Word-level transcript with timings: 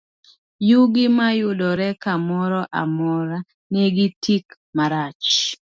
Yugi 0.69 1.03
mayudore 1.17 1.87
kamoro 2.03 2.59
amora, 2.81 3.37
nigi 3.71 4.07
tik 4.23 4.45
marach. 4.77 5.29